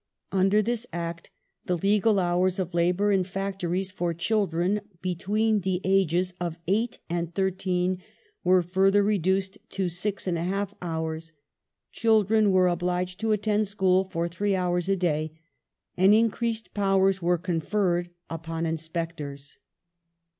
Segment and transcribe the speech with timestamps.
[0.31, 1.29] Under this Act
[1.67, 6.97] the legal houi s of labour in factories for children between the ages of eight
[7.07, 8.01] and thirteen
[8.43, 11.33] were further reduced to six and a half hours,
[11.91, 15.33] children were obliged to attend school for three hours a day,
[15.95, 19.59] and increased powers were conferred upon inspectors.